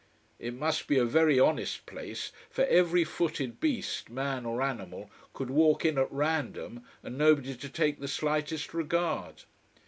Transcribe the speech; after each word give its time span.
It 0.39 0.55
must 0.55 0.87
be 0.87 0.97
a 0.97 1.05
very 1.05 1.39
honest 1.39 1.85
place, 1.85 2.31
for 2.49 2.65
every 2.65 3.03
footed 3.03 3.59
beast, 3.59 4.09
man 4.09 4.47
or 4.47 4.63
animal, 4.63 5.11
could 5.31 5.51
walk 5.51 5.85
in 5.85 5.99
at 5.99 6.11
random 6.11 6.83
and 7.03 7.19
nobody 7.19 7.53
to 7.55 7.69
take 7.69 7.99
the 7.99 8.07
slightest 8.07 8.73
regard. 8.73 9.43